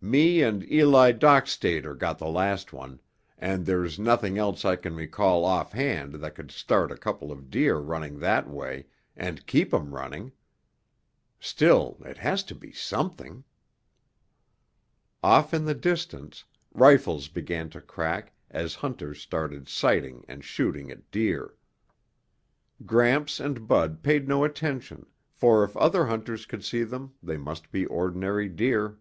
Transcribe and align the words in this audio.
Me 0.00 0.40
and 0.40 0.62
Eli 0.70 1.10
Dockstader 1.10 1.98
got 1.98 2.16
the 2.16 2.28
last 2.28 2.72
one, 2.72 3.00
and 3.36 3.66
there's 3.66 3.98
nothing 3.98 4.38
else 4.38 4.64
I 4.64 4.76
can 4.76 4.94
recall 4.94 5.44
offhand 5.44 6.14
that 6.22 6.36
could 6.36 6.52
start 6.52 6.92
a 6.92 6.96
couple 6.96 7.32
of 7.32 7.50
deer 7.50 7.76
running 7.78 8.20
that 8.20 8.48
way 8.48 8.86
and 9.16 9.44
keep 9.48 9.74
'em 9.74 9.92
running. 9.92 10.30
Still, 11.40 11.96
it 12.04 12.18
has 12.18 12.44
to 12.44 12.54
be 12.54 12.70
something." 12.70 13.42
Off 15.24 15.52
in 15.52 15.64
the 15.64 15.74
distance, 15.74 16.44
rifles 16.72 17.26
began 17.26 17.68
to 17.70 17.80
crack 17.80 18.32
as 18.48 18.76
hunters 18.76 19.20
started 19.20 19.68
sighting 19.68 20.24
and 20.28 20.44
shooting 20.44 20.92
at 20.92 21.10
deer. 21.10 21.56
Gramps 22.86 23.40
and 23.40 23.66
Bud 23.66 24.04
paid 24.04 24.28
no 24.28 24.44
attention, 24.44 25.06
for 25.32 25.64
if 25.64 25.76
other 25.76 26.06
hunters 26.06 26.46
could 26.46 26.64
see 26.64 26.84
them, 26.84 27.14
they 27.20 27.36
must 27.36 27.72
be 27.72 27.84
ordinary 27.86 28.48
deer. 28.48 28.96